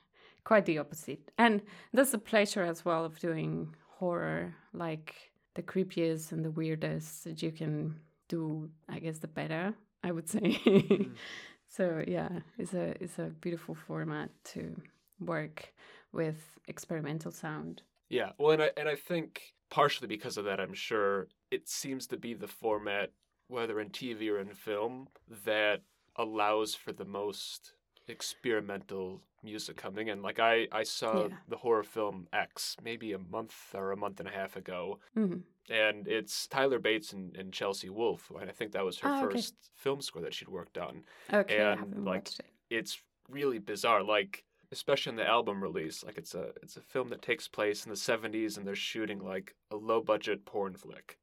[0.45, 1.31] Quite the opposite.
[1.39, 4.55] And that's the pleasure as well of doing horror.
[4.73, 7.97] Like, the creepiest and the weirdest that you can
[8.29, 9.75] do, I guess, the better.
[10.05, 10.61] I would say.
[10.65, 11.11] mm.
[11.69, 14.79] So yeah, it's a it's a beautiful format to
[15.21, 15.73] work
[16.13, 16.37] with
[16.69, 17.81] experimental sound.
[18.11, 22.07] Yeah, well, and I and I think partially because of that, I'm sure it seems
[22.09, 23.11] to be the format,
[23.49, 25.09] whether in TV or in film,
[25.47, 25.81] that
[26.17, 27.73] allows for the most
[28.13, 30.23] experimental music coming in.
[30.23, 31.37] Like I, I saw yeah.
[31.49, 35.39] the horror film X maybe a month or a month and a half ago, mm-hmm.
[35.73, 39.29] and it's Tyler Bates and, and, Chelsea Wolfe, and I think that was her oh,
[39.29, 39.71] first okay.
[39.75, 41.03] film score that she'd worked on.
[41.33, 42.47] Okay, and like it.
[42.71, 42.99] it's
[43.29, 44.03] really bizarre.
[44.03, 47.85] Like especially in the album release, like it's a it's a film that takes place
[47.85, 51.19] in the '70s, and they're shooting like a low budget porn flick.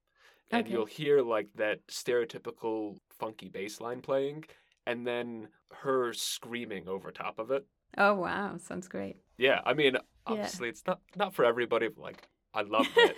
[0.51, 0.71] And okay.
[0.71, 4.45] you'll hear like that stereotypical funky bass line playing,
[4.89, 7.65] and then her screaming over top of it.
[7.97, 9.17] Oh wow, sounds great.
[9.37, 10.71] Yeah, I mean, obviously yeah.
[10.71, 11.87] it's not not for everybody.
[11.87, 13.15] But like, I love that.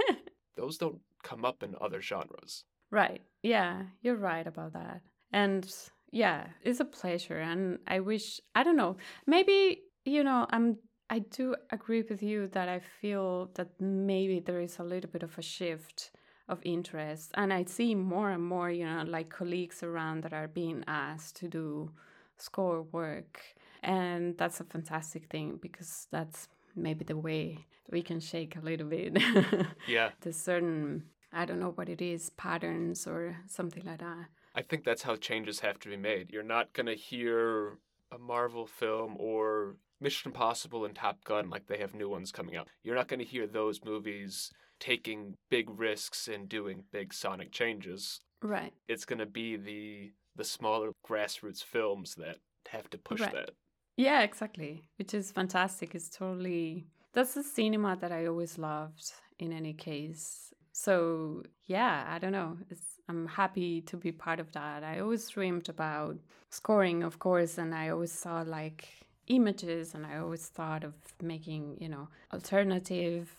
[0.58, 2.66] Those don't come up in other genres.
[2.92, 3.22] Right.
[3.42, 5.02] Yeah, you're right about that.
[5.32, 5.74] And
[6.12, 7.38] yeah, it's a pleasure.
[7.38, 10.78] And I wish, I don't know, maybe, you know, I'm
[11.10, 15.24] I do agree with you that I feel that maybe there is a little bit
[15.24, 16.12] of a shift
[16.48, 17.32] of interest.
[17.36, 21.38] And I see more and more, you know, like colleagues around that are being asked
[21.38, 21.92] to do
[22.38, 23.42] score work.
[23.84, 28.88] And that's a fantastic thing because that's maybe the way we can shake a little
[28.88, 29.18] bit.
[29.88, 30.10] yeah.
[30.22, 34.26] the certain, I don't know what it is, patterns or something like that.
[34.54, 36.32] I think that's how changes have to be made.
[36.32, 37.78] You're not going to hear
[38.12, 42.56] a Marvel film or Mission Impossible and Top Gun, like they have new ones coming
[42.56, 42.68] out.
[42.84, 48.20] You're not going to hear those movies taking big risks and doing big sonic changes.
[48.42, 48.74] Right.
[48.90, 52.38] It's going to be the the smaller grassroots films that
[52.70, 53.34] have to push right.
[53.34, 53.52] that.
[53.96, 54.84] Yeah, exactly.
[54.98, 55.96] Which is fantastic.
[55.96, 60.54] It's totally that's the cinema that I always loved in any case.
[60.74, 62.58] So, yeah, I don't know.
[62.70, 64.84] It's, I'm happy to be part of that.
[64.84, 66.18] I always dreamed about
[66.50, 68.88] scoring, of course, and I always saw like
[69.28, 73.36] images and I always thought of making, you know, alternative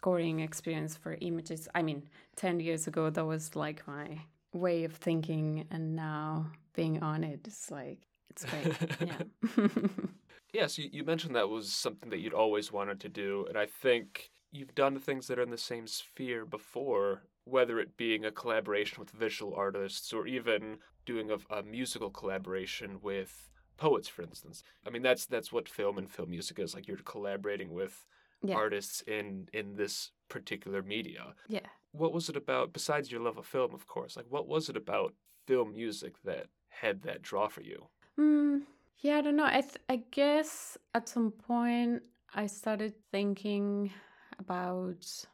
[0.00, 1.68] scoring experience for images.
[1.74, 4.22] I mean, 10 years ago that was like my
[4.54, 7.98] way of thinking and now being on it is like
[8.30, 8.74] it's great.
[9.10, 9.76] yeah.
[10.54, 13.66] yes, you, you mentioned that was something that you'd always wanted to do and I
[13.66, 18.32] think you've done things that are in the same sphere before whether it being a
[18.32, 24.62] collaboration with visual artists or even doing a, a musical collaboration with poets, for instance.
[24.86, 26.74] I mean, that's that's what film and film music is.
[26.74, 28.06] Like you're collaborating with
[28.42, 28.54] yeah.
[28.54, 31.34] artists in in this particular media.
[31.48, 31.66] Yeah.
[31.92, 34.16] What was it about besides your love of film, of course?
[34.16, 35.14] Like what was it about
[35.46, 37.88] film music that had that draw for you?
[38.18, 38.62] Mm,
[39.00, 39.46] yeah, I don't know.
[39.46, 42.02] I th- I guess at some point
[42.34, 43.92] I started thinking
[44.38, 45.26] about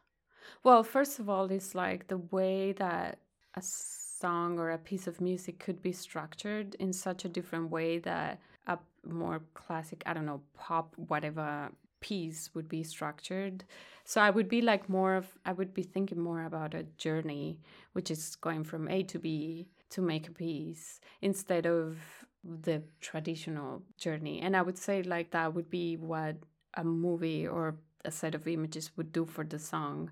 [0.62, 3.18] well, first of all, it's like the way that
[3.54, 7.98] a song or a piece of music could be structured in such a different way
[7.98, 11.70] that a more classic, I don't know, pop, whatever
[12.08, 13.64] piece would be structured.
[14.04, 17.58] So I would be like more of, I would be thinking more about a journey,
[17.94, 21.98] which is going from A to B to make a piece instead of
[22.44, 24.40] the traditional journey.
[24.40, 26.36] And I would say like that would be what
[26.74, 30.10] a movie or a set of images would do for the song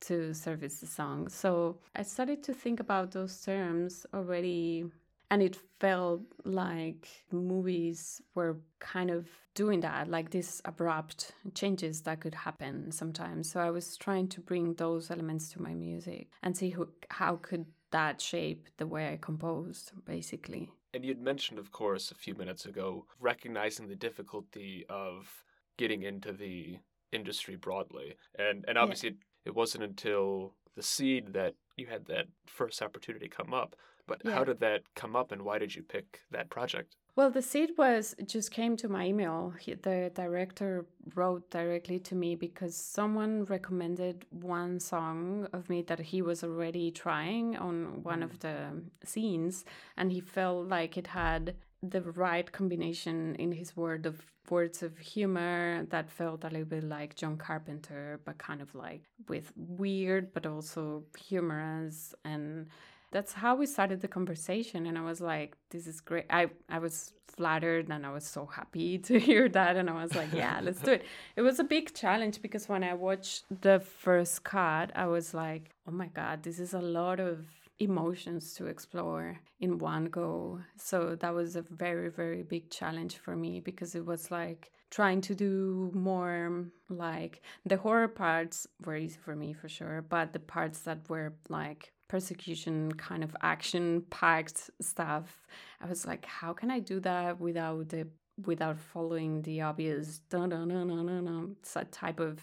[0.00, 1.28] to service the song.
[1.28, 4.84] So I started to think about those terms already,
[5.30, 12.20] and it felt like movies were kind of doing that, like these abrupt changes that
[12.20, 13.50] could happen sometimes.
[13.50, 17.36] So I was trying to bring those elements to my music and see who, how
[17.36, 20.70] could that shape the way I composed, basically.
[20.94, 25.44] And you'd mentioned, of course, a few minutes ago, recognizing the difficulty of
[25.76, 26.78] getting into the
[27.12, 28.14] industry broadly.
[28.38, 33.28] And and obviously yeah it wasn't until the seed that you had that first opportunity
[33.28, 33.76] come up.
[34.06, 34.32] But yeah.
[34.32, 36.96] how did that come up and why did you pick that project?
[37.16, 39.54] Well, the seed was just came to my email.
[39.58, 45.98] He, the director wrote directly to me because someone recommended one song of me that
[45.98, 48.24] he was already trying on one mm.
[48.24, 49.64] of the scenes,
[49.96, 54.96] and he felt like it had the right combination in his word of words of
[54.98, 60.32] humor that felt a little bit like John Carpenter, but kind of like with weird
[60.32, 62.68] but also humorous and
[63.16, 66.78] that's how we started the conversation and i was like this is great i i
[66.78, 70.60] was flattered and i was so happy to hear that and i was like yeah
[70.62, 71.02] let's do it
[71.34, 75.70] it was a big challenge because when i watched the first cut i was like
[75.88, 77.38] oh my god this is a lot of
[77.78, 80.60] emotions to explore in one go.
[80.78, 85.20] So that was a very, very big challenge for me because it was like trying
[85.20, 90.38] to do more like the horror parts were easy for me for sure, but the
[90.38, 95.46] parts that were like persecution kind of action packed stuff,
[95.80, 98.06] I was like, how can I do that without the
[98.44, 102.38] without following the obvious dun dun dun dun dun, dun type of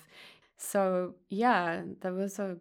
[0.58, 2.58] so yeah that was a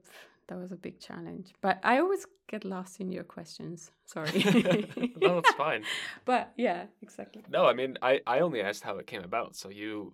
[0.48, 1.52] that was a big challenge.
[1.60, 3.90] But I always get lost in your questions.
[4.04, 4.30] Sorry.
[5.20, 5.84] no, it's fine.
[6.24, 7.42] But yeah, exactly.
[7.48, 10.12] No, I mean, I, I only asked how it came about, so you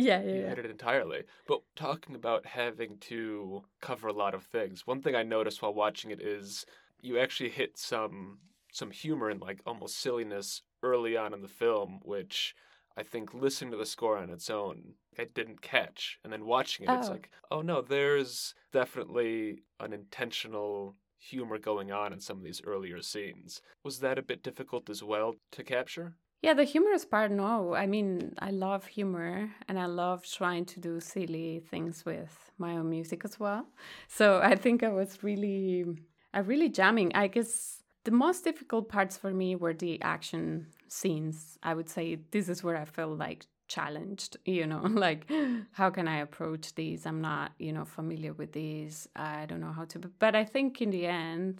[0.00, 0.48] yeah yeah, you yeah.
[0.48, 1.22] hit it entirely.
[1.46, 5.74] But talking about having to cover a lot of things, one thing I noticed while
[5.74, 6.64] watching it is
[7.00, 8.38] you actually hit some
[8.72, 12.54] some humor and like almost silliness early on in the film, which
[12.96, 16.18] I think listening to the score on its own, I didn't catch.
[16.22, 16.98] And then watching it, oh.
[16.98, 22.62] it's like, oh no, there's definitely an intentional humor going on in some of these
[22.64, 23.60] earlier scenes.
[23.84, 26.14] Was that a bit difficult as well to capture?
[26.42, 27.74] Yeah, the humorous part, no.
[27.74, 32.72] I mean, I love humor and I love trying to do silly things with my
[32.78, 33.66] own music as well.
[34.08, 35.84] So I think I was really,
[36.32, 37.12] I really jamming.
[37.14, 41.58] I guess The most difficult parts for me were the action scenes.
[41.62, 45.26] I would say this is where I felt like challenged, you know, like
[45.72, 47.04] how can I approach these?
[47.06, 49.06] I'm not, you know, familiar with these.
[49.14, 51.56] I don't know how to, but I think in the end,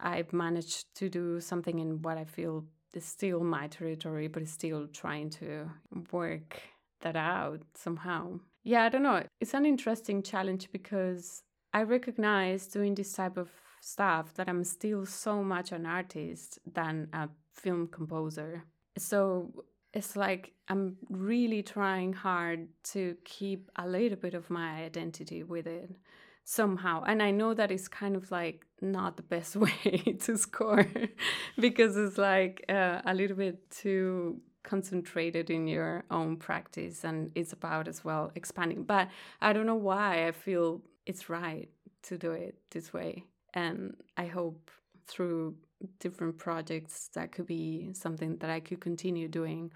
[0.00, 2.64] I've managed to do something in what I feel
[2.94, 5.70] is still my territory, but still trying to
[6.12, 6.60] work
[7.00, 8.40] that out somehow.
[8.64, 9.22] Yeah, I don't know.
[9.40, 15.06] It's an interesting challenge because I recognize doing this type of stuff that I'm still
[15.06, 18.64] so much an artist than a film composer.
[18.96, 19.64] So
[19.94, 25.66] it's like I'm really trying hard to keep a little bit of my identity with
[25.66, 25.90] it
[26.48, 27.04] somehow.
[27.06, 30.86] And I know that it's kind of like not the best way to score
[31.60, 37.52] because it's like uh, a little bit too concentrated in your own practice and it's
[37.52, 38.84] about as well expanding.
[38.84, 39.08] But
[39.42, 41.68] I don't know why I feel it's right
[42.04, 43.24] to do it this way.
[43.52, 44.70] And I hope
[45.06, 45.54] through
[46.00, 49.70] different projects that could be something that I could continue doing.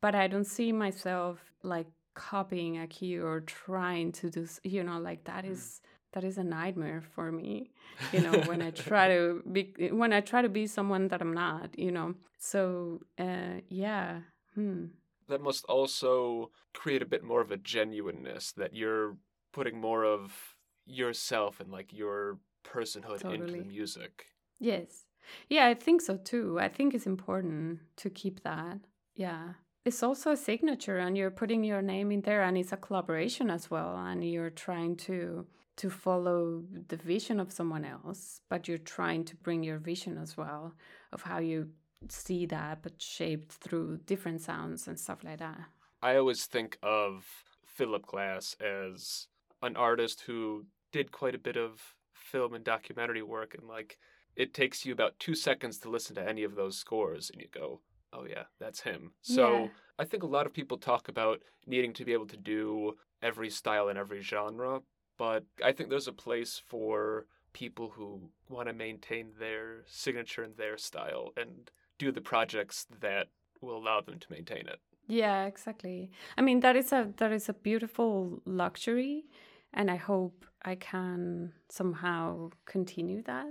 [0.00, 4.98] But I don't see myself like copying a cue or trying to do, you know,
[4.98, 5.93] like that is mm.
[6.14, 7.70] That is a nightmare for me
[8.12, 11.34] you know when i try to be when i try to be someone that i'm
[11.34, 12.14] not you know?
[12.38, 14.20] So uh yeah
[14.54, 14.86] hmm.
[15.28, 19.16] that must also create a bit more of a genuineness that you're
[19.52, 20.56] putting more of
[20.86, 23.34] yourself and like your personhood totally.
[23.34, 24.26] into the music.
[24.58, 25.04] Yes.
[25.48, 26.58] Yeah i think so too.
[26.60, 28.78] I think it's important to keep that.
[29.14, 29.54] Yeah.
[29.84, 33.50] It's also a signature and you're putting your name in there and it's a collaboration
[33.50, 35.46] as well and you're trying to
[35.76, 40.36] to follow the vision of someone else but you're trying to bring your vision as
[40.36, 40.74] well
[41.12, 41.68] of how you
[42.08, 45.60] see that but shaped through different sounds and stuff like that
[46.02, 49.28] i always think of philip glass as
[49.62, 53.98] an artist who did quite a bit of film and documentary work and like
[54.36, 57.48] it takes you about two seconds to listen to any of those scores and you
[57.52, 57.80] go
[58.14, 59.12] oh yeah, that's him.
[59.22, 59.68] So yeah.
[59.98, 63.50] I think a lot of people talk about needing to be able to do every
[63.50, 64.80] style and every genre,
[65.16, 70.56] but I think there's a place for people who want to maintain their signature and
[70.56, 73.28] their style and do the projects that
[73.60, 74.80] will allow them to maintain it.
[75.06, 76.10] Yeah, exactly.
[76.36, 79.24] I mean that is a that is a beautiful luxury
[79.72, 83.48] and I hope I can somehow continue that.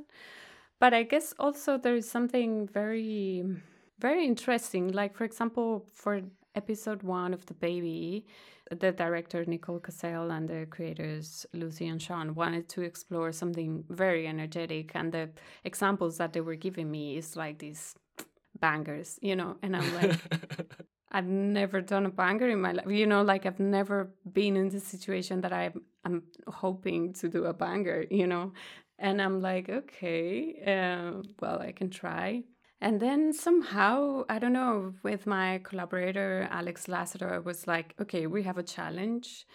[0.80, 3.46] But I guess also there is something very
[4.00, 4.92] very interesting.
[4.92, 6.22] Like, for example, for
[6.56, 8.26] episode one of The Baby,
[8.76, 14.28] the director Nicole Kassell and the creators Lucy and Siân wanted to explore something very
[14.28, 14.92] energetic.
[14.96, 15.30] And the
[15.64, 17.96] examples that they were giving me is like these
[18.60, 20.20] bangers, you know, and I'm like,
[21.12, 22.88] I've never done a banger in my life.
[22.88, 27.46] You know, like I've never been in the situation that I'm I'm hoping to do
[27.46, 28.54] a banger, you know.
[29.00, 32.44] And I'm like, okay, uh, well, I can try.
[32.84, 38.28] And then somehow, I don't know, with my collaborator, Alex Lázaro, I was like, okay,
[38.28, 39.48] we have a challenge.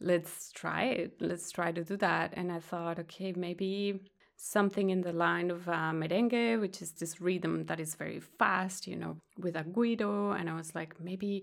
[0.00, 1.16] Let's try it.
[1.20, 2.34] Let's try to do that.
[2.36, 3.98] And I thought, okay, maybe
[4.36, 8.86] something in the line of uh, merengue, which is this rhythm that is very fast,
[8.86, 10.30] you know, with a guido.
[10.30, 11.42] And I was like, maybe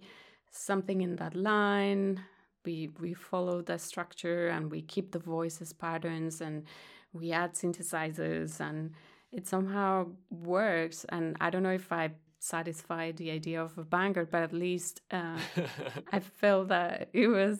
[0.52, 2.24] something in that line.
[2.64, 6.64] We we follow the structure and we keep the voices patterns and
[7.12, 8.94] we add synthesizers and
[9.32, 11.06] it somehow works.
[11.10, 15.02] And I don't know if I satisfied the idea of a banger, but at least
[15.12, 15.38] uh,
[16.12, 17.60] I felt that it was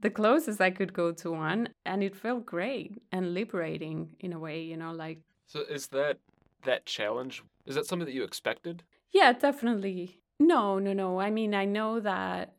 [0.00, 4.38] the closest I could go to one, and it felt great and liberating in a
[4.38, 5.20] way, you know, like.
[5.46, 6.18] So is that
[6.64, 7.42] that challenge?
[7.64, 8.82] Is that something that you expected?
[9.12, 10.20] Yeah, definitely.
[10.38, 11.18] No, no, no.
[11.18, 12.54] I mean, I know that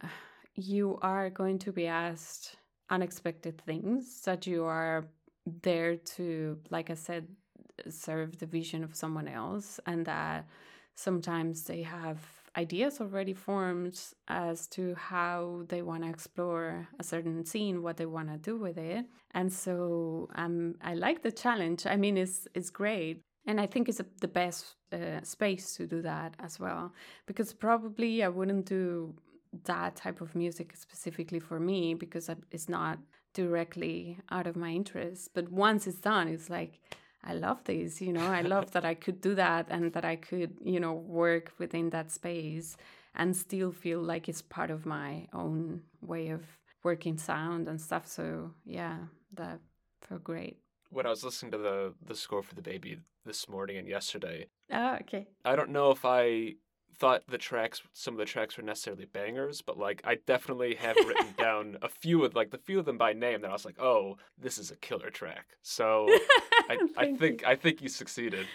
[0.55, 2.55] you are going to be asked
[2.89, 5.05] unexpected things that you are
[5.61, 7.27] there to, like I said,
[7.89, 10.47] serve the vision of someone else and that
[10.95, 12.19] sometimes they have
[12.57, 18.05] ideas already formed as to how they want to explore a certain scene what they
[18.07, 19.05] want to do with it.
[19.31, 21.85] And so um, i like the challenge.
[21.85, 23.21] I mean it's it's great.
[23.45, 26.93] And i think it's a, the best uh, space to do that as well
[27.25, 29.13] because probably i wouldn't do
[29.63, 32.99] that type of music specifically for me because it's not
[33.33, 35.29] directly out of my interest.
[35.33, 36.79] But once it's done it's like
[37.23, 40.15] I love this, you know, I love that I could do that and that I
[40.15, 42.77] could, you know, work within that space
[43.15, 46.43] and still feel like it's part of my own way of
[46.83, 48.07] working sound and stuff.
[48.07, 48.97] So yeah,
[49.33, 49.59] that
[50.01, 50.57] felt great.
[50.89, 54.47] When I was listening to the the score for the baby this morning and yesterday.
[54.71, 55.27] Oh, okay.
[55.43, 56.53] I don't know if I
[56.99, 60.95] thought the tracks some of the tracks were necessarily bangers but like i definitely have
[61.07, 63.65] written down a few of like the few of them by name that i was
[63.65, 66.07] like oh this is a killer track so
[66.69, 67.47] I, I, think you.
[67.47, 68.47] i think you succeeded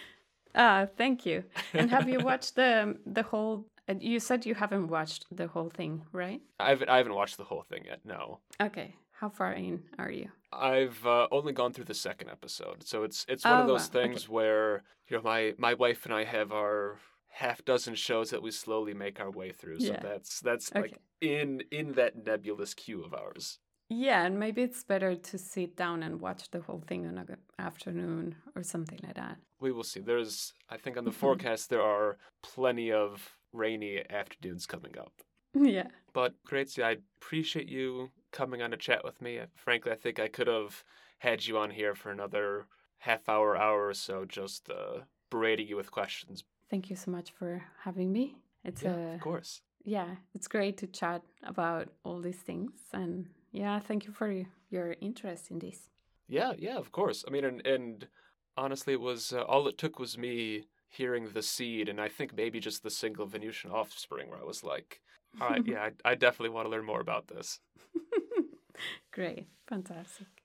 [0.54, 1.44] Ah, thank you.
[1.74, 3.64] And have you watched the the whole?
[3.88, 6.42] uh, You said you haven't watched the whole thing, right?
[6.60, 8.00] I haven't, I haven't watched the whole thing yet.
[8.04, 8.94] No, Okay.
[9.20, 10.28] How far in are you?
[10.52, 13.88] I've uh, only gone through the second episode, so it's it's one of Oh, those
[13.88, 14.00] wow.
[14.00, 14.08] Okay.
[14.08, 16.98] things where you know my my wife and I have our
[17.32, 19.80] half dozen shows that we slowly make our way through.
[19.80, 20.00] So Yeah.
[20.00, 20.80] that's that's Okay.
[20.80, 23.60] like in in that nebulous queue of ours.
[23.88, 27.36] Yeah, and maybe it's better to sit down and watch the whole thing on an
[27.58, 29.38] afternoon or something like that.
[29.60, 30.00] We will see.
[30.00, 31.12] There's I think on the Mhm.
[31.12, 35.22] forecast there are plenty of rainy afternoons coming up.
[35.62, 35.90] Yeah.
[36.12, 39.40] But Grazie, I appreciate you coming on to chat with me.
[39.56, 40.84] Frankly, I think I could have
[41.20, 42.68] had you on here for another
[42.98, 46.44] half hour, hour or so, just uh, berating you with questions.
[46.72, 48.36] Thank you so much for having me.
[48.64, 49.60] It's Yeah, a of course.
[49.84, 54.32] yeah, it's great to chat about all these things and yeah, thank you for
[54.70, 55.90] your interest in this.
[56.28, 57.24] Yeah, yeah, of course.
[57.28, 58.08] I mean, and, and
[58.56, 62.34] honestly, it was uh, all it took was me hearing the seed, and I think
[62.34, 65.00] maybe just the single Venutian offspring, where I was like,
[65.40, 67.60] all right, yeah, I, I definitely want to learn more about this.
[69.12, 69.48] Great.
[69.68, 70.41] Fantastic.